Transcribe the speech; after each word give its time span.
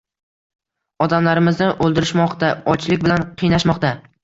Odamlarimizni 1.07 1.67
o‘ldirishmoqda, 1.89 2.51
ochlik 2.75 3.07
bilan 3.07 3.29
qiynashmoqda 3.45 3.97